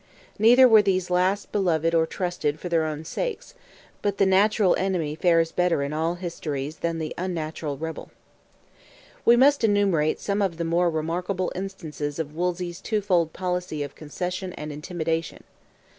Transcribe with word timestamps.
Neither 0.39 0.67
were 0.67 0.81
these 0.81 1.11
last 1.11 1.53
loved 1.55 1.93
or 1.93 2.07
trusted 2.07 2.59
for 2.59 2.69
their 2.69 2.85
own 2.85 3.05
sakes, 3.05 3.53
but 4.01 4.17
the 4.17 4.25
natural 4.25 4.75
enemy 4.79 5.13
fares 5.13 5.51
better 5.51 5.83
in 5.83 5.93
all 5.93 6.15
histories 6.15 6.77
than 6.77 6.97
the 6.97 7.13
unnatural 7.19 7.77
rebel. 7.77 8.09
We 9.25 9.35
must 9.35 9.63
enumerate 9.63 10.19
some 10.19 10.41
of 10.41 10.57
the 10.57 10.65
more 10.65 10.89
remarkable 10.89 11.51
instances 11.53 12.17
of 12.17 12.35
Wolsey's 12.35 12.81
twofold 12.81 13.31
policy 13.31 13.83
of 13.83 13.93
concession 13.93 14.53
and 14.53 14.71
intimidation. 14.71 15.43